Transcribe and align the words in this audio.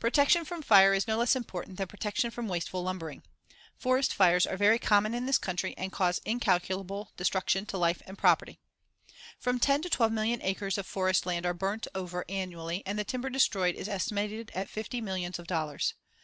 Protection 0.00 0.44
from 0.44 0.60
fire 0.60 0.92
is 0.92 1.06
no 1.06 1.16
less 1.16 1.36
important 1.36 1.76
than 1.78 1.86
protection 1.86 2.32
from 2.32 2.48
wasteful 2.48 2.82
lumbering. 2.82 3.22
Forest 3.78 4.12
fires 4.12 4.44
are 4.44 4.56
very 4.56 4.80
common 4.80 5.14
in 5.14 5.24
this 5.24 5.38
country 5.38 5.72
and 5.78 5.92
cause 5.92 6.20
incalculable 6.24 7.12
destruction 7.16 7.64
to 7.66 7.78
life 7.78 8.02
and 8.04 8.18
property; 8.18 8.54
see 8.54 8.56
Fig. 9.38 9.46
132. 9.46 9.50
From 9.50 9.60
ten 9.60 9.82
to 9.82 9.88
twelve 9.88 10.10
million 10.10 10.42
acres 10.42 10.78
of 10.78 10.84
forest 10.88 11.26
land 11.26 11.46
are 11.46 11.54
burnt 11.54 11.86
over 11.94 12.24
annually 12.28 12.82
and 12.84 12.98
the 12.98 13.04
timber 13.04 13.30
destroyed 13.30 13.76
is 13.76 13.88
estimated 13.88 14.50
at 14.52 14.68
fifty 14.68 15.00
millions 15.00 15.38
of 15.38 15.46
dollars. 15.46 15.94